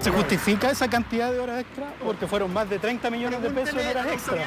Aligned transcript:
¿Se 0.00 0.10
justifica 0.10 0.70
esa 0.70 0.88
cantidad 0.88 1.30
de 1.30 1.38
horas 1.38 1.60
extra? 1.60 1.92
Porque 2.02 2.26
fueron 2.26 2.52
más 2.54 2.70
de 2.70 2.78
30 2.78 3.10
millones 3.10 3.42
de 3.42 3.50
pesos 3.50 3.78
en 3.78 3.86
horas 3.86 4.06
extra. 4.06 4.36
La 4.36 4.46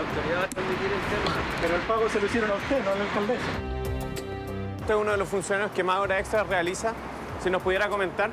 autoridad 0.00 0.38
va 0.40 0.44
a 0.44 0.48
transmitir 0.48 0.86
el 0.86 1.00
tema. 1.10 1.34
Pero 1.60 1.76
el 1.76 1.82
pago 1.82 2.08
se 2.08 2.20
lo 2.20 2.26
hicieron 2.26 2.50
a 2.50 2.54
usted, 2.54 2.82
no 2.82 2.90
a 2.90 2.94
la 2.94 3.04
alcaldesa. 3.04 3.44
Usted 4.80 4.94
es 4.94 5.00
uno 5.00 5.10
de 5.10 5.16
los 5.18 5.28
funcionarios 5.28 5.72
que 5.72 5.84
más 5.84 5.98
horas 5.98 6.20
extra 6.20 6.44
realiza. 6.44 6.94
Si 7.42 7.50
nos 7.50 7.60
pudiera 7.60 7.90
comentar. 7.90 8.30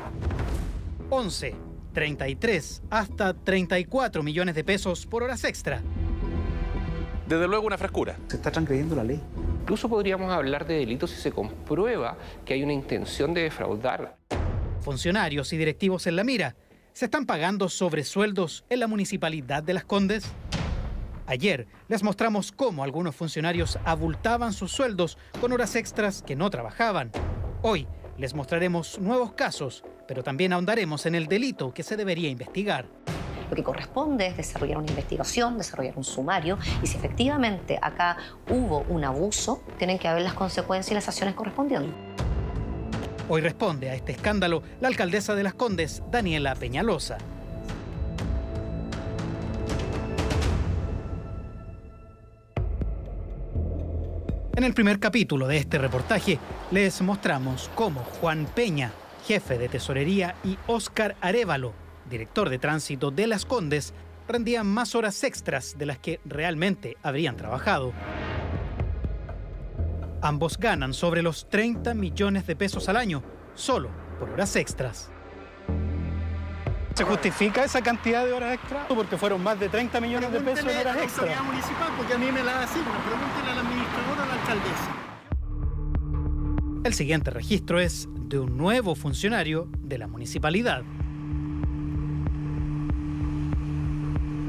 11, 1.10 1.56
33, 1.94 2.84
hasta 2.90 3.34
34 3.34 4.24
millones 4.24 4.56
de 4.56 4.64
pesos 4.64 5.06
por 5.06 5.24
horas 5.24 5.44
extra. 5.44 5.82
Desde 7.28 7.48
luego 7.50 7.68
una 7.68 7.78
frescura. 7.78 8.16
Se 8.28 8.38
está 8.38 8.52
transgrediendo 8.52 8.96
la 8.96 9.04
ley. 9.04 9.22
Incluso 9.62 9.90
podríamos 9.90 10.32
hablar 10.32 10.66
de 10.66 10.76
delitos 10.76 11.12
si 11.12 11.22
se 11.22 11.34
comprueba 11.34 12.18
que 12.46 12.54
hay 12.54 12.64
una 12.64 12.74
intención 12.74 13.34
de 13.34 13.44
defraudar. 13.44 14.16
Funcionarios 14.82 15.54
y 15.54 15.58
directivos 15.58 16.08
en 16.08 16.16
la 16.16 16.24
mira. 16.24 16.56
¿Se 16.94 17.06
están 17.06 17.28
pagando 17.28 17.70
sobresueldos 17.70 18.66
en 18.70 18.80
la 18.80 18.88
municipalidad 18.88 19.62
de 19.62 19.76
Las 19.76 19.86
Condes? 19.86 20.26
Ayer 21.28 21.68
les 21.88 22.02
mostramos 22.02 22.52
cómo 22.52 22.84
algunos 22.84 23.16
funcionarios 23.16 23.78
abultaban 23.86 24.54
sus 24.54 24.72
sueldos 24.72 25.20
con 25.40 25.52
horas 25.54 25.76
extras 25.76 26.24
que 26.24 26.36
no 26.36 26.50
trabajaban. 26.50 27.12
Hoy 27.62 27.88
les 28.18 28.34
mostraremos 28.34 29.00
nuevos 29.00 29.34
casos, 29.34 29.84
pero 30.08 30.24
también 30.24 30.52
ahondaremos 30.52 31.06
en 31.06 31.14
el 31.14 31.28
delito 31.28 31.74
que 31.74 31.84
se 31.84 31.96
debería 31.96 32.30
investigar. 32.30 32.88
Lo 33.52 33.56
que 33.56 33.64
corresponde 33.64 34.28
es 34.28 34.38
desarrollar 34.38 34.78
una 34.78 34.90
investigación, 34.90 35.60
desarrollar 35.60 35.96
un 35.96 36.04
sumario 36.04 36.58
y 36.82 36.88
si 36.88 36.98
efectivamente 36.98 37.78
acá 37.82 38.18
hubo 38.50 38.80
un 38.90 39.04
abuso, 39.04 39.62
tienen 39.78 40.00
que 40.00 40.08
haber 40.08 40.24
las 40.24 40.34
consecuencias 40.34 40.92
y 40.92 40.96
las 40.96 41.08
acciones 41.08 41.36
correspondientes. 41.36 41.94
Hoy 43.34 43.40
responde 43.40 43.90
a 43.90 43.96
este 43.96 44.12
escándalo 44.12 44.62
la 44.82 44.90
alcaldesa 44.90 45.36
de 45.36 45.44
Las 45.44 45.54
Condes, 45.54 46.04
Daniela 46.12 46.54
Peñalosa. 46.54 47.18
En 54.54 54.66
el 54.66 54.74
primer 54.74 55.00
capítulo 55.00 55.48
de 55.48 55.56
este 55.56 55.78
reportaje 55.78 56.40
les 56.72 57.02
mostramos 57.02 57.72
cómo 57.74 58.02
Juan 58.02 58.48
Peña, 58.54 58.92
jefe 59.26 59.58
de 59.58 59.70
tesorería, 59.70 60.36
y 60.44 60.58
Óscar 60.68 61.16
Arevalo, 61.22 61.72
director 62.10 62.50
de 62.50 62.60
tránsito 62.60 63.12
de 63.12 63.28
Las 63.28 63.46
Condes, 63.46 63.94
rendían 64.28 64.68
más 64.68 64.94
horas 64.94 65.24
extras 65.24 65.78
de 65.78 65.86
las 65.86 66.00
que 66.00 66.20
realmente 66.26 66.98
habrían 67.02 67.38
trabajado. 67.38 67.94
Ambos 70.24 70.60
ganan 70.60 70.94
sobre 70.94 71.24
los 71.24 71.50
30 71.50 71.96
millones 71.96 72.46
de 72.46 72.56
pesos 72.56 72.88
al 72.90 72.98
año, 72.98 73.24
solo 73.56 73.90
por 74.20 74.30
horas 74.30 74.56
extras. 74.56 75.10
¿Se 76.94 77.04
justifica 77.04 77.64
esa 77.64 77.82
cantidad 77.82 78.24
de 78.24 78.34
horas 78.34 78.54
extra? 78.54 78.88
Porque 78.88 79.18
fueron 79.18 79.42
más 79.42 79.60
de 79.60 79.68
30 79.68 80.00
millones 80.00 80.32
de 80.32 80.42
pesos 80.42 80.70
en 80.70 80.78
horas 80.78 80.98
extra. 81.02 81.42
municipal, 81.42 81.90
porque 81.98 82.14
a 82.14 82.18
mí 82.20 82.32
me 82.32 82.44
la 82.44 82.64
asignan. 82.64 83.02
Pregúntele 83.02 83.50
a 83.50 83.56
la 83.56 83.62
administradora 83.62 84.22
o 84.22 84.24
a 84.24 84.28
la 84.28 84.34
alcaldesa. 84.34 84.92
El 86.84 86.94
siguiente 86.94 87.32
registro 87.32 87.80
es 87.80 88.08
de 88.12 88.38
un 88.38 88.58
nuevo 88.58 88.94
funcionario 88.94 89.70
de 89.80 89.98
la 89.98 90.06
municipalidad. 90.08 90.84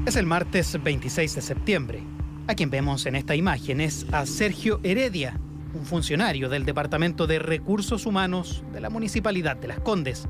Es 0.05 0.17
el 0.17 0.27
martes 0.27 0.83
26 0.83 1.35
de 1.35 1.41
septiembre. 1.41 2.03
A 2.49 2.55
quien 2.55 2.69
vemos 2.69 3.07
en 3.07 3.17
esta 3.17 3.37
imagen 3.37 3.81
es 3.81 4.05
a 4.13 4.27
Sergio 4.27 4.81
Heredia, 4.83 5.39
un 5.75 5.87
funcionario 5.87 6.49
del 6.49 6.65
Departamento 6.65 7.27
de 7.27 7.39
Recursos 7.39 8.07
Humanos 8.07 8.63
de 8.73 8.81
la 8.81 8.91
Municipalidad 8.91 9.57
de 9.57 9.69
Las 9.69 9.81
Condes. 9.81 10.29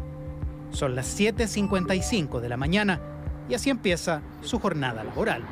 Son 0.70 0.94
las 0.94 1.18
7.55 1.18 2.40
de 2.40 2.48
la 2.48 2.56
mañana 2.56 3.00
y 3.48 3.54
así 3.54 3.70
empieza 3.70 4.22
su 4.40 4.58
jornada 4.58 5.04
laboral. 5.04 5.42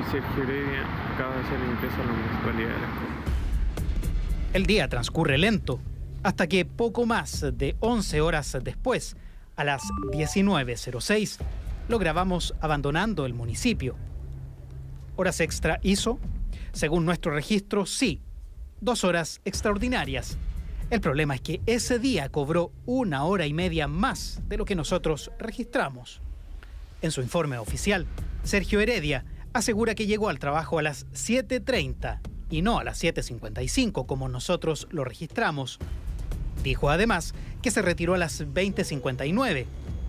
Y 0.00 0.10
Sergio 0.10 0.42
Heredia 0.42 0.82
acaba 1.14 1.34
de 1.34 1.40
hacer 1.40 1.58
ingreso 1.60 1.96
a 1.96 2.06
la 2.06 2.12
Municipalidad 2.12 2.74
de 2.74 2.80
Las 2.80 2.90
Condes. 2.90 3.18
El 4.52 4.66
día 4.66 4.88
transcurre 4.88 5.38
lento, 5.38 5.80
hasta 6.22 6.46
que 6.46 6.64
poco 6.64 7.06
más 7.06 7.44
de 7.52 7.76
11 7.80 8.20
horas 8.20 8.56
después, 8.62 9.16
a 9.56 9.64
las 9.64 9.82
19.06, 10.12 11.38
lo 11.88 11.98
grabamos 11.98 12.54
abandonando 12.60 13.26
el 13.26 13.34
municipio. 13.34 13.96
¿Horas 15.16 15.40
extra 15.40 15.80
hizo? 15.82 16.18
Según 16.72 17.04
nuestro 17.04 17.32
registro, 17.32 17.86
sí. 17.86 18.20
Dos 18.80 19.04
horas 19.04 19.40
extraordinarias. 19.44 20.38
El 20.90 21.00
problema 21.00 21.34
es 21.34 21.40
que 21.40 21.60
ese 21.66 21.98
día 21.98 22.28
cobró 22.30 22.72
una 22.86 23.24
hora 23.24 23.46
y 23.46 23.52
media 23.52 23.88
más 23.88 24.40
de 24.48 24.56
lo 24.56 24.64
que 24.64 24.74
nosotros 24.74 25.30
registramos. 25.38 26.22
En 27.02 27.10
su 27.10 27.20
informe 27.20 27.58
oficial, 27.58 28.06
Sergio 28.42 28.80
Heredia 28.80 29.24
asegura 29.52 29.94
que 29.94 30.06
llegó 30.06 30.28
al 30.28 30.38
trabajo 30.38 30.78
a 30.78 30.82
las 30.82 31.06
7.30 31.10 32.20
y 32.50 32.62
no 32.62 32.78
a 32.78 32.84
las 32.84 33.02
7.55 33.02 34.06
como 34.06 34.28
nosotros 34.28 34.88
lo 34.90 35.04
registramos. 35.04 35.78
Dijo 36.62 36.88
además 36.88 37.34
que 37.62 37.70
se 37.70 37.82
retiró 37.82 38.14
a 38.14 38.18
las 38.18 38.46
20.59, 38.46 39.66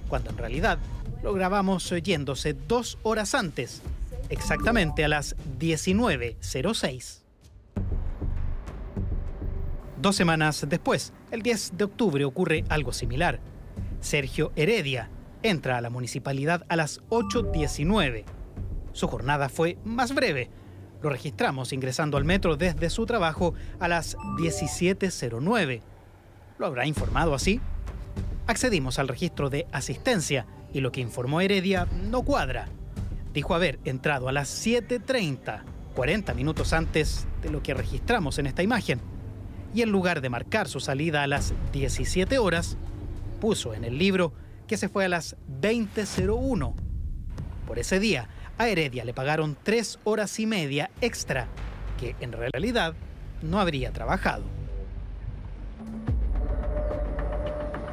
cuando 0.07 0.29
en 0.29 0.37
realidad 0.37 0.79
lo 1.23 1.33
grabamos 1.33 1.89
yéndose 2.03 2.53
dos 2.53 2.97
horas 3.03 3.35
antes, 3.35 3.81
exactamente 4.29 5.03
a 5.03 5.07
las 5.07 5.35
19.06. 5.59 7.28
Dos 10.01 10.15
semanas 10.15 10.65
después, 10.69 11.11
el 11.29 11.41
10 11.41 11.77
de 11.77 11.83
octubre, 11.83 12.23
ocurre 12.23 12.63
algo 12.69 12.93
similar. 12.93 13.41
Sergio 13.99 14.53
Heredia 14.55 15.09
entra 15.43 15.77
a 15.77 15.81
la 15.81 15.89
municipalidad 15.89 16.65
a 16.69 16.77
las 16.77 17.01
8.19. 17.09 18.23
Su 18.93 19.09
jornada 19.09 19.49
fue 19.49 19.77
más 19.83 20.15
breve. 20.15 20.49
Lo 21.01 21.09
registramos 21.09 21.73
ingresando 21.73 22.15
al 22.15 22.23
metro 22.23 22.55
desde 22.55 22.89
su 22.89 23.05
trabajo 23.05 23.53
a 23.81 23.89
las 23.89 24.15
17.09. 24.17 25.81
¿Lo 26.57 26.65
habrá 26.65 26.85
informado 26.85 27.33
así? 27.33 27.59
Accedimos 28.47 28.99
al 28.99 29.09
registro 29.09 29.49
de 29.49 29.67
asistencia 29.73 30.45
y 30.73 30.79
lo 30.79 30.93
que 30.93 31.01
informó 31.01 31.41
Heredia 31.41 31.87
no 32.09 32.23
cuadra. 32.23 32.69
Dijo 33.33 33.53
haber 33.53 33.79
entrado 33.83 34.29
a 34.29 34.31
las 34.31 34.65
7.30, 34.65 35.63
40 35.93 36.33
minutos 36.35 36.71
antes 36.71 37.27
de 37.41 37.49
lo 37.49 37.61
que 37.61 37.73
registramos 37.73 38.39
en 38.39 38.47
esta 38.47 38.63
imagen. 38.63 39.08
Y 39.73 39.81
en 39.81 39.91
lugar 39.91 40.21
de 40.21 40.29
marcar 40.29 40.67
su 40.67 40.79
salida 40.79 41.23
a 41.23 41.27
las 41.27 41.53
17 41.73 42.37
horas, 42.39 42.77
puso 43.39 43.73
en 43.73 43.83
el 43.83 43.97
libro 43.97 44.33
que 44.67 44.77
se 44.77 44.89
fue 44.89 45.05
a 45.05 45.09
las 45.09 45.35
20.01. 45.61 46.73
Por 47.67 47.79
ese 47.79 47.99
día, 47.99 48.27
a 48.57 48.67
Heredia 48.67 49.05
le 49.05 49.13
pagaron 49.13 49.57
tres 49.63 49.99
horas 50.03 50.39
y 50.39 50.45
media 50.45 50.89
extra, 51.01 51.47
que 51.99 52.15
en 52.19 52.31
realidad 52.31 52.93
no 53.41 53.59
habría 53.59 53.91
trabajado. 53.91 54.43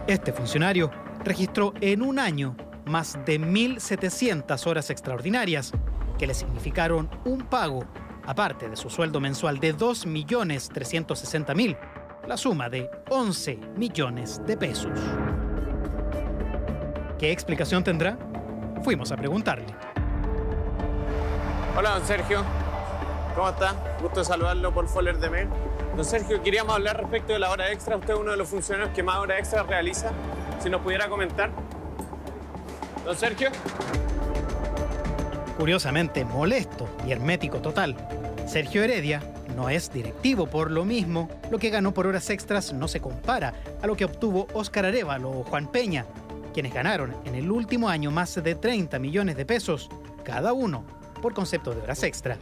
Este 0.07 0.33
funcionario 0.33 0.91
registró 1.25 1.75
en 1.81 2.03
un 2.03 2.19
año 2.19 2.57
más 2.85 3.19
de 3.27 3.41
1.700 3.41 4.67
horas 4.67 4.91
extraordinarias, 4.91 5.73
que 6.19 6.27
le 6.27 6.35
significaron 6.35 7.11
un 7.25 7.41
pago, 7.41 7.85
aparte 8.27 8.69
de 8.69 8.77
su 8.77 8.91
sueldo 8.91 9.21
mensual 9.21 9.61
de 9.61 9.75
2.360.000, 9.75 11.77
la 12.27 12.37
suma 12.37 12.69
de 12.69 12.91
11 13.09 13.57
millones 13.77 14.43
de 14.47 14.57
pesos. 14.57 14.99
¿Qué 17.19 17.33
explicación 17.33 17.83
tendrá? 17.83 18.19
Fuimos 18.83 19.11
a 19.13 19.17
preguntarle. 19.17 19.67
Hola, 21.77 21.99
don 21.99 22.07
Sergio. 22.07 22.43
¿Cómo 23.35 23.51
está? 23.51 23.75
Gusto 24.01 24.25
saludarlo 24.25 24.73
por 24.73 24.89
Foller 24.89 25.19
de 25.19 25.31
Mail. 25.31 25.49
Don 25.95 26.05
Sergio, 26.05 26.43
queríamos 26.43 26.75
hablar 26.75 26.99
respecto 26.99 27.33
de 27.33 27.39
la 27.39 27.51
hora 27.51 27.71
extra. 27.71 27.97
Usted 27.97 28.15
es 28.15 28.21
uno 28.21 28.33
de 28.33 28.37
los 28.37 28.49
funcionarios 28.49 28.95
que 28.95 29.03
más 29.03 29.17
hora 29.17 29.39
extra 29.39 29.63
realiza. 29.63 30.11
Si 30.63 30.69
nos 30.69 30.83
pudiera 30.83 31.09
comentar. 31.09 31.51
Don 33.05 33.17
Sergio. 33.17 33.51
Curiosamente 35.59 36.25
molesto 36.25 36.89
y 37.07 37.13
hermético 37.13 37.61
total, 37.61 37.97
Sergio 38.47 38.85
Heredia 38.85 39.23
no 39.57 39.69
es 39.69 39.93
directivo, 39.93 40.47
por 40.47 40.71
lo 40.71 40.85
mismo, 40.85 41.29
lo 41.51 41.59
que 41.59 41.71
ganó 41.71 41.93
por 41.93 42.07
horas 42.07 42.31
extras 42.31 42.73
no 42.73 42.87
se 42.89 43.01
compara 43.01 43.55
a 43.83 43.87
lo 43.87 43.97
que 43.97 44.05
obtuvo 44.05 44.47
Óscar 44.53 44.87
Arevalo 44.87 45.31
o 45.31 45.45
Juan 45.45 45.71
Peña, 45.71 46.07
quienes 46.55 46.73
ganaron 46.73 47.15
en 47.25 47.35
el 47.35 47.51
último 47.51 47.89
año 47.89 48.11
más 48.11 48.35
de 48.35 48.55
30 48.55 48.99
millones 48.99 49.37
de 49.37 49.45
pesos, 49.45 49.91
cada 50.25 50.53
uno, 50.53 50.85
por 51.21 51.35
concepto 51.35 51.75
de 51.75 51.83
horas 51.83 52.03
extra. 52.03 52.39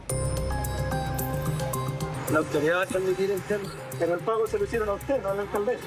La 2.31 2.39
autoridad 2.39 2.77
va 2.77 2.83
a 2.83 2.85
transmitir 2.85 3.31
el 3.31 3.41
tema. 3.41 3.71
Pero 3.99 4.15
el 4.15 4.19
pago 4.19 4.47
se 4.47 4.57
lo 4.57 4.65
hicieron 4.65 4.89
a 4.89 4.93
usted, 4.93 5.21
no 5.21 5.29
a 5.29 5.35
la 5.35 5.41
alcaldesa. 5.43 5.83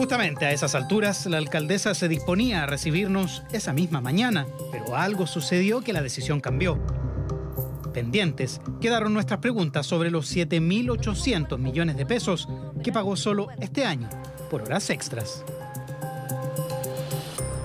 Justamente 0.00 0.46
a 0.46 0.52
esas 0.52 0.74
alturas, 0.74 1.26
la 1.26 1.36
alcaldesa 1.36 1.94
se 1.94 2.08
disponía 2.08 2.62
a 2.62 2.66
recibirnos 2.66 3.42
esa 3.52 3.74
misma 3.74 4.00
mañana, 4.00 4.46
pero 4.72 4.96
algo 4.96 5.26
sucedió 5.26 5.82
que 5.82 5.92
la 5.92 6.00
decisión 6.00 6.40
cambió. 6.40 6.78
Pendientes 7.92 8.62
quedaron 8.80 9.12
nuestras 9.12 9.40
preguntas 9.40 9.84
sobre 9.84 10.10
los 10.10 10.34
7.800 10.34 11.58
millones 11.58 11.98
de 11.98 12.06
pesos 12.06 12.48
que 12.82 12.92
pagó 12.92 13.14
solo 13.14 13.48
este 13.60 13.84
año 13.84 14.08
por 14.50 14.62
horas 14.62 14.88
extras. 14.88 15.44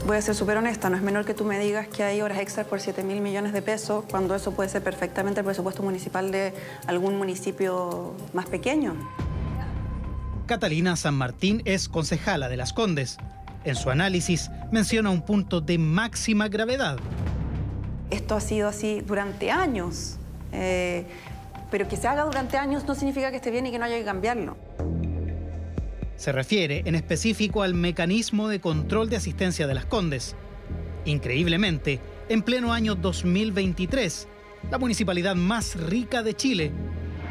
Voy 0.06 0.18
a 0.18 0.22
ser 0.22 0.36
súper 0.36 0.58
honesta, 0.58 0.90
no 0.90 0.98
es 0.98 1.04
menor 1.04 1.24
que 1.24 1.34
tú 1.34 1.46
me 1.46 1.58
digas 1.58 1.88
que 1.88 2.04
hay 2.04 2.20
horas 2.20 2.40
extras 2.40 2.68
por 2.68 2.82
7 2.82 3.02
mil 3.04 3.22
millones 3.22 3.54
de 3.54 3.62
pesos, 3.62 4.04
cuando 4.12 4.36
eso 4.36 4.52
puede 4.52 4.68
ser 4.68 4.84
perfectamente 4.84 5.40
el 5.40 5.46
presupuesto 5.46 5.84
municipal 5.84 6.32
de 6.32 6.54
algún 6.86 7.18
municipio 7.18 8.14
más 8.34 8.48
pequeño. 8.48 8.94
Catalina 10.46 10.96
San 10.96 11.16
Martín 11.16 11.64
es 11.66 11.90
concejala 11.90 12.50
de 12.50 12.58
Las 12.58 12.72
Condes. 12.72 13.18
En 13.64 13.76
su 13.76 13.90
análisis 13.90 14.52
menciona 14.72 15.10
un 15.10 15.24
punto 15.24 15.60
de 15.60 15.80
máxima 15.80 16.50
gravedad. 16.50 16.98
Esto 18.12 18.36
ha 18.36 18.42
sido 18.42 18.68
así 18.68 19.02
durante 19.02 19.50
años, 19.50 20.18
eh, 20.52 21.06
pero 21.72 21.88
que 21.88 21.98
se 21.98 22.08
haga 22.08 22.26
durante 22.26 22.58
años 22.58 22.86
no 22.86 22.94
significa 22.94 23.32
que 23.32 23.38
esté 23.38 23.50
bien 23.50 23.66
y 23.66 23.72
que 23.72 23.80
no 23.80 23.86
haya 23.86 23.98
que 23.98 24.06
cambiarlo. 24.06 24.56
Se 26.16 26.32
refiere 26.32 26.84
en 26.86 26.94
específico 26.94 27.64
al 27.64 27.74
mecanismo 27.74 28.48
de 28.48 28.62
control 28.62 29.10
de 29.10 29.16
asistencia 29.16 29.66
de 29.66 29.74
las 29.74 29.86
Condes. 29.86 30.36
Increíblemente, 31.06 32.00
en 32.30 32.44
pleno 32.44 32.72
año 32.72 32.94
2023, 32.94 34.28
la 34.70 34.78
municipalidad 34.78 35.36
más 35.36 35.76
rica 35.76 36.22
de 36.22 36.36
Chile 36.36 36.72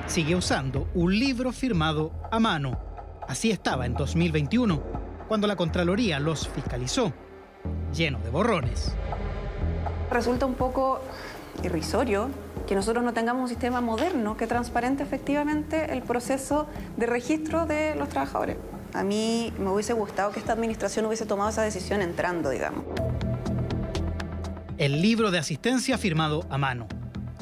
sigue 0.07 0.35
usando 0.35 0.89
un 0.95 1.17
libro 1.17 1.53
firmado 1.53 2.13
a 2.31 2.41
mano. 2.41 2.94
Así 3.29 3.51
estaba 3.51 3.87
en 3.87 3.95
2021, 3.95 4.83
cuando 5.29 5.47
la 5.47 5.57
Contraloría 5.57 6.21
los 6.21 6.49
fiscalizó, 6.49 7.13
lleno 7.95 8.19
de 8.21 8.31
borrones. 8.31 8.95
Resulta 10.11 10.45
un 10.45 10.55
poco 10.55 11.01
irrisorio 11.63 12.29
que 12.67 12.75
nosotros 12.75 13.03
no 13.03 13.15
tengamos 13.15 13.43
un 13.43 13.49
sistema 13.49 13.81
moderno 13.81 14.37
que 14.37 14.47
transparente 14.47 15.03
efectivamente 15.03 15.93
el 15.93 16.03
proceso 16.03 16.67
de 16.97 17.07
registro 17.07 17.67
de 17.67 17.95
los 17.95 18.09
trabajadores. 18.09 18.57
A 18.93 19.03
mí 19.03 19.53
me 19.59 19.71
hubiese 19.71 19.95
gustado 19.95 20.31
que 20.31 20.39
esta 20.39 20.53
administración 20.53 21.07
hubiese 21.07 21.27
tomado 21.27 21.51
esa 21.51 21.63
decisión 21.63 22.03
entrando, 22.03 22.51
digamos. 22.51 22.85
El 24.77 25.01
libro 25.01 25.31
de 25.31 25.39
asistencia 25.39 25.99
firmado 25.99 26.47
a 26.51 26.59
mano 26.59 26.87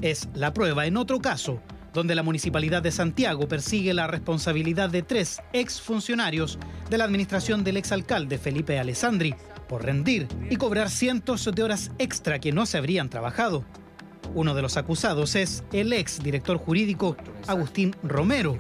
es 0.01 0.29
la 0.35 0.53
prueba 0.53 0.87
en 0.87 0.97
otro 0.97 1.21
caso 1.21 1.61
donde 1.93 2.15
la 2.15 2.23
Municipalidad 2.23 2.83
de 2.83 2.91
Santiago 2.91 3.49
persigue 3.49 3.95
la 3.95 4.07
responsabilidad 4.07 4.91
de 4.91 5.03
tres 5.03 5.41
exfuncionarios 5.53 6.59
de 6.89 6.99
la 6.99 7.05
administración 7.05 7.65
del 7.65 7.77
exalcalde 7.77 8.39
Felipe 8.39 8.79
Alessandri 8.79 9.35
por 9.69 9.85
rendir 9.85 10.29
y 10.51 10.57
cobrar 10.57 10.91
cientos 10.91 11.51
de 11.55 11.63
horas 11.63 11.91
extra 11.99 12.39
que 12.39 12.53
no 12.53 12.67
se 12.67 12.79
habrían 12.79 13.09
trabajado. 13.09 13.65
Uno 14.35 14.55
de 14.55 14.63
los 14.63 14.77
acusados 14.79 15.35
es 15.35 15.63
el 15.73 15.93
ex 15.93 16.23
director 16.23 16.57
jurídico 16.57 17.17
Agustín 17.47 17.95
Romero, 18.03 18.59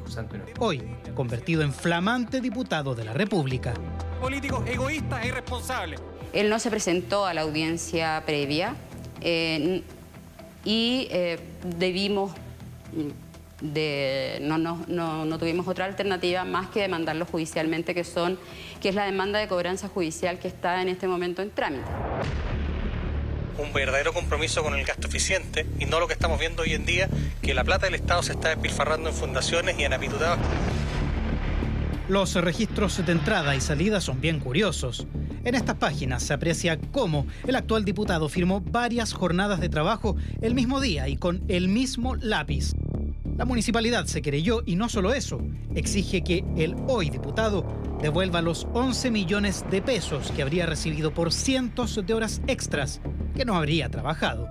hoy 0.59 0.83
convertido 1.15 1.63
en 1.63 1.73
flamante 1.73 2.41
diputado 2.41 2.95
de 2.95 3.05
la 3.05 3.13
República. 3.15 3.73
Políticos 4.21 4.65
egoístas 4.67 5.25
e 5.25 5.29
irresponsables. 5.29 6.01
Él 6.33 6.51
no 6.51 6.59
se 6.59 6.71
presentó 6.71 7.27
a 7.27 7.35
la 7.35 7.43
audiencia 7.43 8.23
previa 8.27 8.75
eh, 9.21 9.83
y 10.65 11.09
eh, 11.11 11.39
debimos 11.79 12.33
de, 13.61 14.39
no, 14.43 14.59
no, 14.59 14.85
no, 14.89 15.25
no, 15.25 15.39
tuvimos 15.39 15.69
otra 15.69 15.85
alternativa 15.85 16.45
más 16.45 16.69
que 16.69 16.81
demandarlo 16.81 17.27
judicialmente, 17.27 17.95
que, 17.95 18.05
son, 18.05 18.39
que 18.81 18.89
es 18.89 18.95
la 18.95 19.05
demanda 19.05 19.39
de 19.39 19.49
cobranza 19.49 19.89
judicial 19.89 20.39
que 20.39 20.49
está 20.49 20.83
en 20.83 20.89
este 20.89 21.07
momento 21.07 21.43
en 21.43 21.51
trámite 21.51 21.89
un 23.59 23.73
verdadero 23.73 24.13
compromiso 24.13 24.63
con 24.63 24.75
el 24.75 24.85
gasto 24.85 25.09
eficiente 25.09 25.67
y 25.79 25.85
no 25.85 26.01
lo 26.01 26.07
que 26.07 26.15
estamos 26.15 26.39
viendo 26.39 26.63
hoy 26.63 26.73
en 26.73 26.85
día, 26.85 27.09
que 27.43 27.55
la 27.55 27.65
plata 27.65 27.87
del 27.87 27.95
Estado 27.95 28.23
se 28.23 28.33
está 28.33 28.49
despilfarrando 28.49 29.11
en 29.11 29.15
fundaciones 29.15 29.79
y 29.79 29.85
en 29.85 29.93
apitutados. 29.93 30.39
Los 32.09 32.35
registros 32.35 33.05
de 33.05 33.13
entrada 33.13 33.55
y 33.55 33.61
salida 33.61 34.01
son 34.01 34.21
bien 34.21 34.41
curiosos. 34.41 35.07
En 35.45 35.55
estas 35.55 35.77
páginas 35.77 36.23
se 36.23 36.35
aprecia 36.35 36.79
cómo 36.93 37.27
el 37.47 37.57
actual 37.57 37.85
diputado 37.85 38.29
firmó 38.29 38.61
varias 38.61 39.13
jornadas 39.13 39.61
de 39.61 39.69
trabajo 39.69 40.17
el 40.41 40.55
mismo 40.55 40.81
día 40.81 41.09
y 41.09 41.17
con 41.17 41.43
el 41.49 41.69
mismo 41.69 42.17
lápiz. 42.17 42.75
La 43.37 43.47
municipalidad 43.47 44.05
se 44.07 44.21
creyó 44.21 44.63
y 44.67 44.77
no 44.77 44.89
solo 44.89 45.15
eso, 45.15 45.41
exige 45.75 46.23
que 46.23 46.45
el 46.57 46.77
hoy 46.87 47.09
diputado 47.09 47.65
devuelva 48.03 48.43
los 48.43 48.67
11 48.75 49.11
millones 49.11 49.65
de 49.71 49.81
pesos 49.81 50.31
que 50.33 50.43
habría 50.43 50.67
recibido 50.67 51.15
por 51.15 51.33
cientos 51.33 51.99
de 52.05 52.13
horas 52.13 52.43
extras 52.47 53.01
que 53.35 53.47
no 53.47 53.57
habría 53.57 53.89
trabajado. 53.89 54.49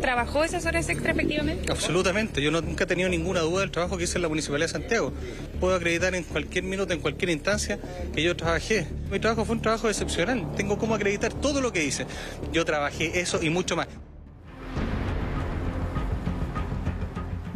¿Trabajó 0.00 0.44
esas 0.44 0.64
horas 0.64 0.88
extra 0.88 1.10
efectivamente? 1.10 1.72
Absolutamente, 1.72 2.40
yo 2.40 2.52
nunca 2.52 2.84
he 2.84 2.86
tenido 2.86 3.08
ninguna 3.08 3.40
duda 3.40 3.60
del 3.60 3.72
trabajo 3.72 3.98
que 3.98 4.04
hice 4.04 4.18
en 4.18 4.22
la 4.22 4.28
Municipalidad 4.28 4.68
de 4.68 4.72
Santiago. 4.72 5.12
Puedo 5.58 5.74
acreditar 5.74 6.14
en 6.14 6.22
cualquier 6.22 6.62
minuto, 6.62 6.92
en 6.92 7.00
cualquier 7.00 7.30
instancia, 7.30 7.80
que 8.14 8.22
yo 8.22 8.36
trabajé. 8.36 8.86
Mi 9.10 9.18
trabajo 9.18 9.44
fue 9.44 9.56
un 9.56 9.62
trabajo 9.62 9.88
excepcional, 9.88 10.46
tengo 10.56 10.78
cómo 10.78 10.94
acreditar 10.94 11.34
todo 11.34 11.60
lo 11.60 11.72
que 11.72 11.84
hice. 11.84 12.06
Yo 12.52 12.64
trabajé 12.64 13.20
eso 13.20 13.42
y 13.42 13.50
mucho 13.50 13.74
más. 13.74 13.88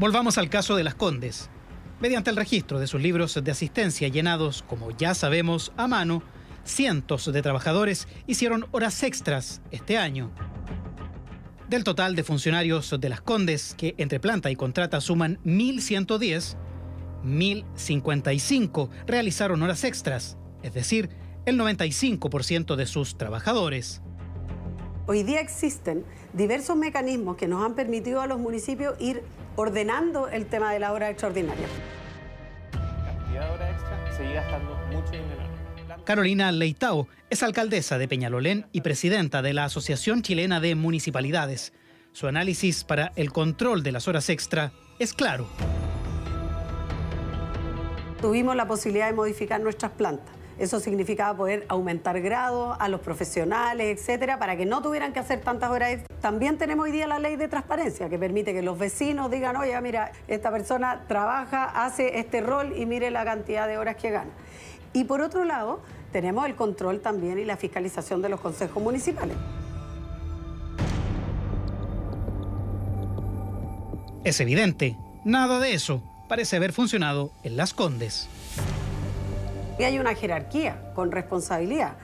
Volvamos 0.03 0.37
al 0.37 0.51
caso 0.51 0.75
de 0.75 0.83
las 0.83 0.97
Condes. 0.97 1.49
Mediante 2.01 2.29
el 2.29 2.35
registro 2.35 2.81
de 2.81 2.89
sus 2.89 3.01
libros 3.01 3.39
de 3.41 3.51
asistencia 3.53 4.09
llenados, 4.09 4.65
como 4.69 4.91
ya 4.91 5.15
sabemos, 5.15 5.73
a 5.77 5.87
mano, 5.87 6.25
cientos 6.65 7.33
de 7.33 7.41
trabajadores 7.41 8.09
hicieron 8.27 8.67
horas 8.73 9.01
extras 9.05 9.63
este 9.71 9.99
año. 9.99 10.33
Del 11.69 11.85
total 11.85 12.17
de 12.17 12.25
funcionarios 12.25 12.93
de 12.99 13.09
las 13.09 13.21
Condes, 13.21 13.77
que 13.79 13.95
entre 13.97 14.19
planta 14.19 14.51
y 14.51 14.57
contrata 14.57 15.01
suman 15.01 15.39
1.110, 15.45 16.57
1.055 17.25 18.89
realizaron 19.07 19.63
horas 19.63 19.85
extras, 19.85 20.37
es 20.65 20.75
decir, 20.75 21.11
el 21.47 21.61
95% 21.61 22.75
de 22.75 22.87
sus 22.87 23.17
trabajadores. 23.17 24.03
Hoy 25.07 25.23
día 25.23 25.41
existen 25.41 26.05
diversos 26.33 26.77
mecanismos 26.77 27.37
que 27.37 27.47
nos 27.47 27.65
han 27.65 27.77
permitido 27.77 28.21
a 28.21 28.27
los 28.27 28.41
municipios 28.41 29.01
ir 29.01 29.23
ordenando 29.57 30.29
el 30.29 30.47
tema 30.47 30.73
de 30.73 30.81
la 30.81 30.93
hora 30.93 31.11
extraordinaria. 31.11 31.67
cantidad 32.73 33.47
de 33.47 33.55
horas 33.55 33.71
extra 33.73 34.17
sigue 34.17 34.35
gastando 34.35 34.77
mucho 34.91 35.13
dinero. 35.13 35.43
Carolina 36.05 36.51
Leitao 36.51 37.07
es 37.31 37.43
alcaldesa 37.43 37.99
de 37.99 38.09
Peñalolén 38.09 38.67
y 38.73 38.81
presidenta 38.81 39.41
de 39.43 39.53
la 39.53 39.65
Asociación 39.65 40.23
Chilena 40.23 40.59
de 40.61 40.75
Municipalidades. 40.75 41.73
Su 42.13 42.27
análisis 42.27 42.85
para 42.85 43.13
el 43.17 43.33
control 43.33 43.83
de 43.83 43.93
las 43.93 44.09
horas 44.09 44.29
extra 44.29 44.73
es 44.99 45.15
claro. 45.15 45.47
Tuvimos 48.21 48.57
la 48.57 48.67
posibilidad 48.67 49.07
de 49.07 49.15
modificar 49.15 49.61
nuestras 49.61 49.93
plantas 49.93 50.42
eso 50.65 50.79
significaba 50.79 51.37
poder 51.37 51.67
aumentar 51.69 52.21
grados 52.21 52.77
a 52.79 52.89
los 52.89 53.01
profesionales, 53.01 53.99
etcétera, 53.99 54.39
para 54.39 54.57
que 54.57 54.65
no 54.65 54.81
tuvieran 54.81 55.13
que 55.13 55.19
hacer 55.19 55.41
tantas 55.41 55.71
horas 55.71 56.01
También 56.21 56.57
tenemos 56.57 56.85
hoy 56.85 56.93
día 56.93 57.09
la 57.09 57.19
ley 57.19 57.35
de 57.35 57.49
transparencia 57.49 58.09
que 58.09 58.19
permite 58.19 58.55
que 58.55 58.63
los 58.63 58.79
vecinos 58.79 59.31
digan, 59.31 59.57
oye, 59.57 59.79
mira, 59.81 60.13
esta 60.29 60.53
persona 60.53 61.03
trabaja, 61.09 61.65
hace 61.65 62.21
este 62.21 62.41
rol 62.41 62.75
y 62.77 62.87
mire 62.87 63.11
la 63.11 63.25
cantidad 63.25 63.67
de 63.67 63.77
horas 63.77 63.97
que 63.97 64.11
gana. 64.11 64.31
Y 64.93 65.05
por 65.05 65.21
otro 65.21 65.45
lado, 65.45 65.81
tenemos 66.13 66.47
el 66.47 66.55
control 66.55 67.01
también 67.01 67.41
y 67.41 67.45
la 67.45 67.57
fiscalización 67.57 68.23
de 68.23 68.29
los 68.29 68.41
consejos 68.41 68.81
municipales. 68.81 69.37
Es 74.23 74.39
evidente, 74.39 74.97
nada 75.25 75.59
de 75.59 75.75
eso 75.75 76.03
parece 76.29 76.57
haber 76.57 76.73
funcionado 76.73 77.33
en 77.43 77.57
Las 77.57 77.75
Condes. 77.75 78.29
Y 79.79 79.85
hay 79.85 79.99
una 79.99 80.15
jerarquía 80.15 80.93
con 80.95 81.13
responsabilidad. 81.13 81.97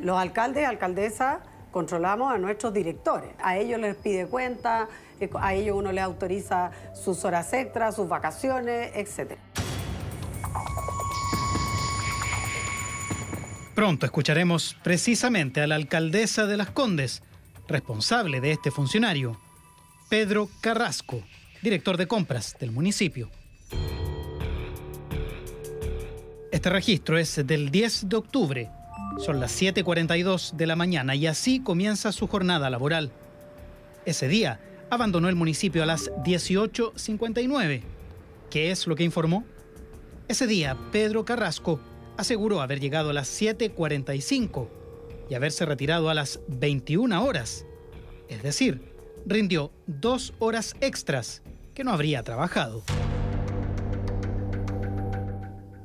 Los 0.00 0.16
alcaldes 0.16 0.62
y 0.62 0.66
alcaldesas 0.66 1.38
controlamos 1.70 2.32
a 2.32 2.38
nuestros 2.38 2.72
directores. 2.72 3.30
A 3.42 3.56
ellos 3.56 3.80
les 3.80 3.94
pide 3.96 4.26
cuenta, 4.26 4.88
eh, 5.20 5.28
a 5.40 5.54
ellos 5.54 5.76
uno 5.76 5.92
les 5.92 6.02
autoriza 6.02 6.70
sus 6.94 7.24
horas 7.24 7.52
extras, 7.52 7.96
sus 7.96 8.08
vacaciones, 8.08 8.92
etc. 8.94 9.38
Pronto 13.74 14.06
escucharemos 14.06 14.76
precisamente 14.82 15.60
a 15.60 15.66
la 15.66 15.76
alcaldesa 15.76 16.46
de 16.46 16.56
Las 16.56 16.70
Condes, 16.70 17.22
responsable 17.68 18.40
de 18.40 18.52
este 18.52 18.70
funcionario, 18.70 19.38
Pedro 20.08 20.48
Carrasco, 20.60 21.22
director 21.62 21.96
de 21.96 22.08
compras 22.08 22.56
del 22.58 22.72
municipio. 22.72 23.30
Este 26.58 26.70
registro 26.70 27.16
es 27.18 27.46
del 27.46 27.70
10 27.70 28.08
de 28.08 28.16
octubre. 28.16 28.70
Son 29.24 29.38
las 29.38 29.62
7.42 29.62 30.54
de 30.54 30.66
la 30.66 30.74
mañana 30.74 31.14
y 31.14 31.28
así 31.28 31.60
comienza 31.60 32.10
su 32.10 32.26
jornada 32.26 32.68
laboral. 32.68 33.12
Ese 34.04 34.26
día 34.26 34.58
abandonó 34.90 35.28
el 35.28 35.36
municipio 35.36 35.84
a 35.84 35.86
las 35.86 36.10
18.59. 36.24 37.82
¿Qué 38.50 38.72
es 38.72 38.88
lo 38.88 38.96
que 38.96 39.04
informó? 39.04 39.44
Ese 40.26 40.48
día, 40.48 40.76
Pedro 40.90 41.24
Carrasco 41.24 41.78
aseguró 42.16 42.60
haber 42.60 42.80
llegado 42.80 43.10
a 43.10 43.12
las 43.12 43.40
7.45 43.40 44.68
y 45.30 45.34
haberse 45.34 45.64
retirado 45.64 46.10
a 46.10 46.14
las 46.14 46.40
21 46.48 47.22
horas. 47.22 47.66
Es 48.28 48.42
decir, 48.42 48.82
rindió 49.24 49.70
dos 49.86 50.34
horas 50.40 50.74
extras 50.80 51.40
que 51.72 51.84
no 51.84 51.92
habría 51.92 52.24
trabajado. 52.24 52.82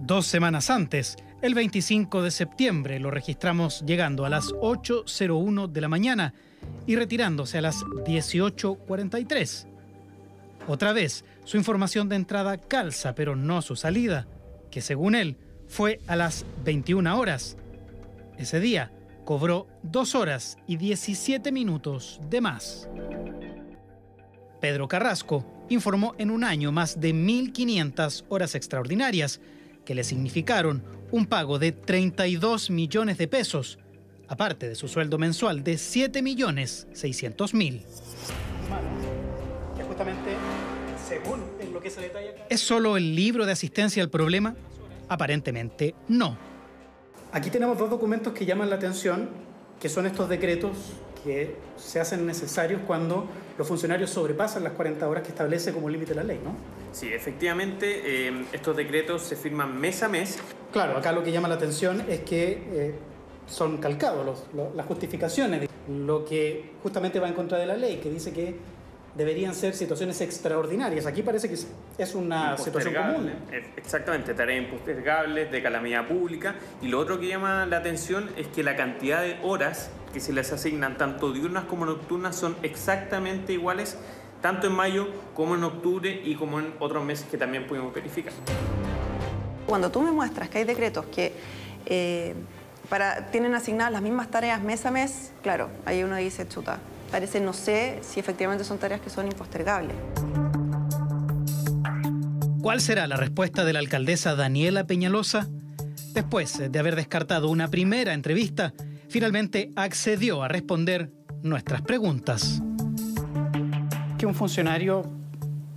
Dos 0.06 0.28
semanas 0.28 0.70
antes, 0.70 1.16
el 1.42 1.54
25 1.54 2.24
de 2.24 2.32
septiembre, 2.32 3.00
lo 3.00 3.10
registramos 3.10 3.86
llegando 3.86 4.26
a 4.26 4.30
las 4.30 4.50
8.01 4.50 5.70
de 5.70 5.80
la 5.80 5.88
mañana 5.88 6.34
y 6.86 6.98
retirándose 6.98 7.60
a 7.60 7.62
las 7.62 7.78
18.43. 8.06 9.66
Otra 10.68 10.92
vez, 10.92 11.24
su 11.46 11.56
información 11.56 12.10
de 12.10 12.18
entrada 12.18 12.58
calza, 12.58 13.16
pero 13.16 13.38
no 13.38 13.62
su 13.62 13.78
salida, 13.78 14.28
que 14.70 14.82
según 14.82 15.16
él 15.16 15.38
fue 15.70 16.02
a 16.08 16.18
las 16.18 16.46
21 16.66 17.18
horas. 17.18 17.56
Ese 18.38 18.60
día 18.60 18.92
cobró 19.24 19.68
2 19.84 20.16
horas 20.16 20.58
y 20.68 20.76
17 20.76 21.50
minutos 21.54 22.20
de 22.30 22.42
más. 22.42 22.90
Pedro 24.60 24.90
Carrasco 24.90 25.46
informó 25.70 26.14
en 26.18 26.30
un 26.30 26.44
año 26.44 26.74
más 26.74 27.00
de 27.00 27.14
1.500 27.14 28.26
horas 28.28 28.54
extraordinarias 28.54 29.40
que 29.86 29.96
le 29.96 30.04
significaron 30.04 30.84
un 31.12 31.26
pago 31.26 31.60
de 31.60 31.72
32 31.72 32.70
millones 32.70 33.18
de 33.18 33.28
pesos, 33.28 33.80
aparte 34.28 34.68
de 34.70 34.76
su 34.76 34.88
sueldo 34.88 35.18
mensual 35.18 35.64
de 35.64 35.78
7 35.78 36.22
millones 36.22 36.88
600 36.94 37.54
mil. 37.54 37.86
¿Es 42.50 42.62
solo 42.62 42.98
el 42.98 43.16
libro 43.16 43.46
de 43.46 43.52
asistencia 43.52 44.02
al 44.02 44.10
problema? 44.10 44.56
Aparentemente 45.10 45.96
no. 46.08 46.38
Aquí 47.32 47.50
tenemos 47.50 47.78
dos 47.78 47.90
documentos 47.90 48.34
que 48.34 48.46
llaman 48.46 48.70
la 48.70 48.78
atención, 48.78 49.30
que 49.80 49.90
son 49.90 50.06
estos 50.06 50.30
decretos 50.30 50.72
que 51.24 51.56
se 51.78 52.00
hacen 52.00 52.26
necesarios 52.26 52.82
cuando 52.86 53.28
los 53.58 53.68
funcionarios 53.68 54.10
sobrepasan 54.10 54.64
las 54.64 54.74
40 54.74 55.08
horas 55.08 55.24
que 55.24 55.30
establece 55.30 55.74
como 55.74 55.90
límite 55.90 56.14
la 56.16 56.24
ley, 56.24 56.40
¿no? 56.44 56.56
Sí, 56.94 57.12
efectivamente, 57.12 58.28
eh, 58.28 58.46
estos 58.54 58.78
decretos 58.78 59.24
se 59.24 59.36
firman 59.36 59.80
mes 59.80 60.04
a 60.04 60.10
mes. 60.10 60.40
Claro, 60.72 60.98
acá 60.98 61.12
lo 61.12 61.24
que 61.24 61.32
llama 61.32 61.48
la 61.48 61.56
atención 61.56 62.06
es 62.08 62.22
que 62.22 62.52
eh, 62.72 62.96
son 63.48 63.78
calcados 63.78 64.46
las 64.76 64.86
justificaciones, 64.86 65.68
lo 65.90 66.24
que 66.24 66.72
justamente 66.82 67.20
va 67.20 67.28
en 67.28 67.34
contra 67.34 67.58
de 67.58 67.66
la 67.66 67.76
ley, 67.76 67.98
que 67.98 68.10
dice 68.10 68.32
que 68.32 68.56
deberían 69.16 69.54
ser 69.54 69.76
situaciones 69.76 70.22
extraordinarias. 70.22 71.06
Aquí 71.06 71.22
parece 71.22 71.48
que 71.48 71.56
es 71.56 72.16
una 72.16 72.58
situación 72.58 72.94
común. 72.94 73.32
Exactamente, 73.76 74.34
tareas 74.34 74.64
impostergables, 74.64 75.52
de 75.52 75.62
calamidad 75.62 76.08
pública. 76.08 76.56
Y 76.82 76.88
lo 76.88 77.00
otro 77.00 77.20
que 77.20 77.28
llama 77.28 77.66
la 77.66 77.78
atención 77.78 78.30
es 78.38 78.48
que 78.48 78.64
la 78.64 78.76
cantidad 78.76 79.22
de 79.22 79.38
horas 79.44 79.92
que 80.14 80.20
se 80.20 80.32
les 80.32 80.52
asignan, 80.52 80.98
tanto 80.98 81.32
diurnas 81.32 81.66
como 81.66 81.86
nocturnas, 81.86 82.36
son 82.36 82.56
exactamente 82.64 83.54
iguales, 83.54 83.98
tanto 84.44 84.68
en 84.68 84.74
mayo 84.74 85.08
como 85.34 85.56
en 85.56 85.64
octubre 85.64 86.22
y 86.26 86.36
como 86.36 86.60
en 86.60 86.74
otros 86.80 87.04
meses 87.06 87.26
que 87.32 87.38
también 87.38 87.66
pudimos 87.66 87.94
verificar. 87.94 88.34
Cuando 89.66 89.90
tú 89.90 90.02
me 90.02 90.12
muestras 90.12 90.50
que 90.50 90.60
hay 90.60 90.64
decretos 90.66 91.06
que... 91.06 91.34
Eh, 91.86 92.36
para, 92.90 93.32
tienen 93.32 93.56
asignadas 93.56 93.94
las 93.94 94.02
mismas 94.02 94.30
tareas 94.30 94.62
mes 94.62 94.86
a 94.86 94.92
mes, 94.92 95.32
claro, 95.42 95.70
ahí 95.86 96.04
uno 96.04 96.18
dice, 96.18 96.46
chuta, 96.46 96.80
parece, 97.10 97.40
no 97.40 97.54
sé 97.54 98.00
si 98.02 98.20
efectivamente 98.20 98.66
son 98.66 98.78
tareas 98.78 99.00
que 99.00 99.10
son 99.10 99.28
impostergables. 99.28 99.96
¿Cuál 102.62 102.82
será 102.82 103.08
la 103.08 103.16
respuesta 103.16 103.64
de 103.64 103.72
la 103.72 103.80
alcaldesa 103.80 104.36
Daniela 104.36 104.84
Peñalosa? 104.84 105.48
Después 106.12 106.70
de 106.70 106.80
haber 106.80 106.98
descartado 106.98 107.50
una 107.50 107.70
primera 107.70 108.14
entrevista, 108.14 108.74
finalmente 109.08 109.72
accedió 109.78 110.44
a 110.44 110.50
responder 110.50 111.10
nuestras 111.42 111.82
preguntas. 111.82 112.62
Que 114.24 114.28
un 114.28 114.36
funcionario 114.36 115.04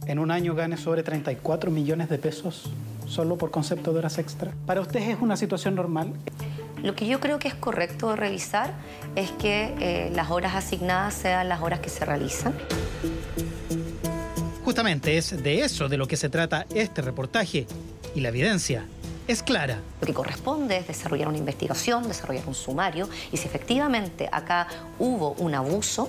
en 0.07 0.21
un 0.21 0.31
año 0.31 0.55
gane 0.55 0.77
sobre 0.77 1.03
34 1.03 1.69
millones 1.73 2.09
de 2.09 2.17
pesos 2.17 2.71
solo 3.09 3.37
por 3.37 3.51
concepto 3.51 3.93
de 3.93 3.99
horas 3.99 4.19
extra. 4.19 4.53
¿Para 4.67 4.81
usted 4.81 5.01
es 5.01 5.19
una 5.21 5.37
situación 5.37 5.75
normal? 5.75 6.13
Lo 6.81 6.95
que 6.95 7.09
yo 7.09 7.19
creo 7.19 7.41
que 7.41 7.49
es 7.49 7.55
correcto 7.55 8.15
revisar 8.15 8.73
es 9.17 9.33
que 9.33 9.75
eh, 9.81 10.13
las 10.15 10.31
horas 10.31 10.55
asignadas 10.55 11.15
sean 11.15 11.49
las 11.49 11.61
horas 11.61 11.81
que 11.81 11.91
se 11.91 12.05
realizan. 12.05 12.55
Justamente 14.65 15.19
es 15.19 15.43
de 15.43 15.63
eso 15.63 15.89
de 15.89 15.97
lo 15.97 16.07
que 16.07 16.17
se 16.17 16.29
trata 16.29 16.67
este 16.73 17.03
reportaje 17.03 17.67
y 18.15 18.21
la 18.21 18.29
evidencia 18.29 18.85
es 19.27 19.43
clara. 19.43 19.81
Lo 20.01 20.07
que 20.07 20.15
corresponde 20.15 20.77
es 20.77 20.87
desarrollar 20.87 21.27
una 21.27 21.39
investigación, 21.39 22.07
desarrollar 22.07 22.47
un 22.47 22.55
sumario 22.55 23.09
y 23.33 23.39
si 23.39 23.49
efectivamente 23.49 24.29
acá 24.31 24.69
hubo 25.01 25.33
un 25.33 25.57
abuso, 25.57 26.09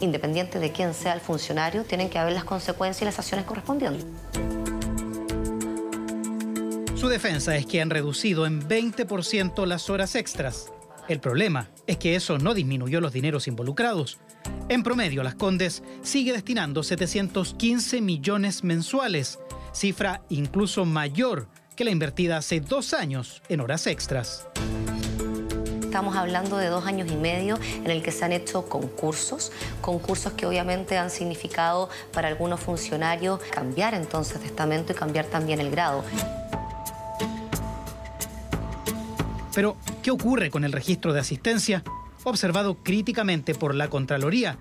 independiente 0.00 0.58
de 0.58 0.72
quién 0.72 0.94
sea 0.94 1.12
el 1.14 1.20
funcionario, 1.20 1.84
tienen 1.84 2.10
que 2.10 2.18
haber 2.18 2.32
las 2.32 2.44
consecuencias 2.44 3.02
y 3.02 3.04
las 3.06 3.18
acciones 3.18 3.46
correspondientes. 3.46 4.06
Su 6.94 7.08
defensa 7.08 7.56
es 7.56 7.66
que 7.66 7.80
han 7.80 7.90
reducido 7.90 8.46
en 8.46 8.66
20% 8.66 9.66
las 9.66 9.90
horas 9.90 10.14
extras. 10.14 10.72
El 11.08 11.20
problema 11.20 11.70
es 11.86 11.98
que 11.98 12.16
eso 12.16 12.38
no 12.38 12.54
disminuyó 12.54 13.00
los 13.00 13.12
dineros 13.12 13.46
involucrados. 13.46 14.18
En 14.68 14.82
promedio, 14.82 15.22
Las 15.22 15.36
Condes 15.36 15.82
sigue 16.02 16.32
destinando 16.32 16.82
715 16.82 18.00
millones 18.00 18.64
mensuales, 18.64 19.38
cifra 19.72 20.22
incluso 20.30 20.84
mayor 20.84 21.48
que 21.76 21.84
la 21.84 21.90
invertida 21.90 22.38
hace 22.38 22.60
dos 22.60 22.94
años 22.94 23.42
en 23.48 23.60
horas 23.60 23.86
extras. 23.86 24.48
Estamos 25.96 26.16
hablando 26.16 26.58
de 26.58 26.66
dos 26.66 26.84
años 26.84 27.10
y 27.10 27.16
medio 27.16 27.58
en 27.82 27.90
el 27.90 28.02
que 28.02 28.12
se 28.12 28.22
han 28.22 28.32
hecho 28.32 28.68
concursos, 28.68 29.50
concursos 29.80 30.34
que 30.34 30.44
obviamente 30.44 30.98
han 30.98 31.08
significado 31.08 31.88
para 32.12 32.28
algunos 32.28 32.60
funcionarios 32.60 33.40
cambiar 33.50 33.94
entonces 33.94 34.38
de 34.40 34.46
estamento 34.46 34.92
y 34.92 34.94
cambiar 34.94 35.24
también 35.24 35.58
el 35.58 35.70
grado. 35.70 36.04
Pero, 39.54 39.78
¿qué 40.02 40.10
ocurre 40.10 40.50
con 40.50 40.64
el 40.64 40.72
registro 40.72 41.14
de 41.14 41.20
asistencia? 41.20 41.82
Observado 42.24 42.74
críticamente 42.74 43.54
por 43.54 43.74
la 43.74 43.88
Contraloría 43.88 44.58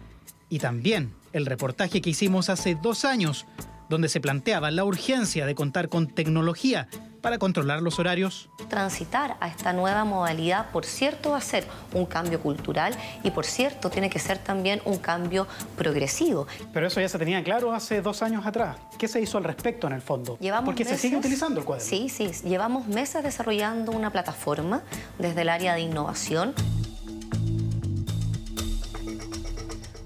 y 0.47 0.59
también 0.59 1.13
el 1.33 1.45
reportaje 1.45 1.99
que 1.99 2.11
hicimos 2.11 2.49
hace 2.49 2.75
dos 2.81 3.03
años, 3.03 3.45
donde 3.89 4.07
se 4.07 4.21
planteaba 4.21 4.71
la 4.71 4.85
urgencia 4.85 5.45
de 5.45 5.53
contar 5.53 5.89
con 5.89 6.07
tecnología 6.07 6.87
para 7.25 7.39
controlar 7.39 7.82
los 7.82 7.98
horarios? 7.98 8.50
Transitar 8.70 9.36
a 9.39 9.48
esta 9.48 9.74
nueva 9.74 10.05
modalidad, 10.05 10.70
por 10.70 10.86
cierto, 10.86 11.32
va 11.32 11.38
a 11.38 11.41
ser 11.41 11.65
un 11.91 12.05
cambio 12.05 12.39
cultural 12.39 12.96
y, 13.24 13.32
por 13.32 13.48
cierto, 13.48 13.89
tiene 13.89 14.12
que 14.12 14.20
ser 14.20 14.38
también 14.38 14.79
un 14.86 15.00
cambio 15.00 15.48
progresivo. 15.75 16.46
Pero 16.72 16.86
eso 16.86 17.01
ya 17.01 17.10
se 17.10 17.17
tenía 17.17 17.44
claro 17.44 17.74
hace 17.74 18.03
dos 18.03 18.22
años 18.22 18.46
atrás. 18.46 18.77
¿Qué 19.00 19.08
se 19.08 19.20
hizo 19.22 19.39
al 19.39 19.44
respecto 19.44 19.88
en 19.88 19.94
el 19.94 20.03
fondo? 20.03 20.38
Llevamos 20.39 20.65
Porque 20.65 20.86
se 20.86 21.00
sigue 21.00 21.17
utilizando 21.17 21.60
el 21.60 21.65
cuaderno. 21.65 21.89
Sí, 21.89 22.10
sí. 22.10 22.29
Llevamos 22.48 22.86
meses 22.86 23.24
desarrollando 23.24 23.91
una 23.91 24.12
plataforma 24.12 24.84
desde 25.17 25.41
el 25.41 25.50
área 25.50 25.74
de 25.74 25.82
innovación. 25.82 26.53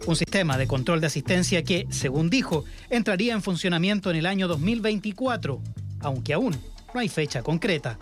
Un 0.08 0.16
sistema 0.16 0.58
de 0.58 0.68
control 0.68 1.02
de 1.02 1.08
asistencia 1.08 1.66
que, 1.66 1.86
según 1.90 2.30
dijo, 2.30 2.64
entraría 2.90 3.34
en 3.34 3.42
funcionamiento 3.42 4.10
en 4.10 4.16
el 4.16 4.26
año 4.26 4.48
2024, 4.48 5.60
aunque 6.00 6.34
aún 6.34 6.58
no 6.94 7.00
hay 7.00 7.10
fecha 7.10 7.42
concreta. 7.44 7.98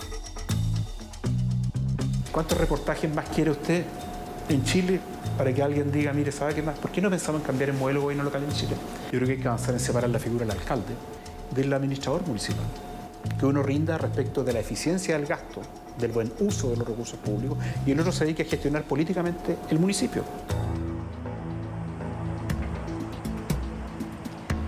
¿Cuántos 2.31 2.57
reportajes 2.57 3.13
más 3.13 3.27
quiere 3.29 3.51
usted 3.51 3.83
en 4.49 4.63
Chile 4.63 4.99
para 5.37 5.53
que 5.53 5.61
alguien 5.61 5.91
diga, 5.91 6.13
mire, 6.13 6.31
¿sabe 6.31 6.53
qué 6.53 6.61
más? 6.61 6.77
¿Por 6.77 6.91
qué 6.91 7.01
no 7.01 7.09
pensamos 7.09 7.41
en 7.41 7.47
cambiar 7.47 7.69
el 7.69 7.77
modelo 7.77 8.01
gobierno 8.01 8.23
local 8.23 8.43
en 8.43 8.51
Chile? 8.51 8.75
Yo 9.11 9.17
creo 9.17 9.25
que 9.25 9.33
hay 9.33 9.39
que 9.39 9.47
avanzar 9.47 9.73
en 9.73 9.79
separar 9.79 10.09
la 10.09 10.19
figura 10.19 10.45
del 10.45 10.57
alcalde 10.57 10.93
del 11.55 11.73
administrador 11.73 12.25
municipal. 12.27 12.65
Que 13.39 13.45
uno 13.45 13.63
rinda 13.63 13.97
respecto 13.97 14.43
de 14.43 14.53
la 14.53 14.59
eficiencia 14.59 15.17
del 15.17 15.27
gasto, 15.27 15.61
del 15.97 16.11
buen 16.11 16.31
uso 16.39 16.69
de 16.69 16.77
los 16.77 16.87
recursos 16.87 17.19
públicos 17.19 17.57
y 17.85 17.91
el 17.91 17.99
otro 17.99 18.11
se 18.11 18.25
dedique 18.25 18.43
a 18.43 18.45
gestionar 18.45 18.83
políticamente 18.83 19.57
el 19.69 19.79
municipio. 19.79 20.23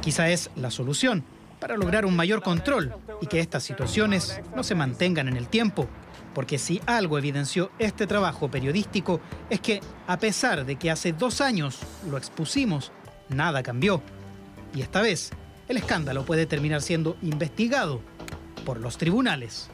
Quizá 0.01 0.29
es 0.29 0.49
la 0.55 0.71
solución 0.71 1.23
para 1.59 1.77
lograr 1.77 2.05
un 2.05 2.15
mayor 2.15 2.41
control 2.41 2.95
y 3.21 3.27
que 3.27 3.39
estas 3.39 3.63
situaciones 3.63 4.39
no 4.55 4.63
se 4.63 4.75
mantengan 4.75 5.27
en 5.27 5.37
el 5.37 5.47
tiempo. 5.47 5.87
Porque 6.33 6.57
si 6.57 6.81
algo 6.85 7.17
evidenció 7.17 7.71
este 7.79 8.07
trabajo 8.07 8.49
periodístico 8.49 9.19
es 9.49 9.59
que, 9.59 9.81
a 10.07 10.17
pesar 10.19 10.65
de 10.65 10.75
que 10.75 10.91
hace 10.91 11.11
dos 11.11 11.41
años 11.41 11.79
lo 12.09 12.17
expusimos, 12.17 12.91
nada 13.29 13.63
cambió. 13.63 14.01
Y 14.73 14.81
esta 14.81 15.01
vez, 15.01 15.31
el 15.67 15.77
escándalo 15.77 16.25
puede 16.25 16.45
terminar 16.45 16.81
siendo 16.81 17.17
investigado 17.21 18.01
por 18.65 18.79
los 18.79 18.97
tribunales. 18.97 19.69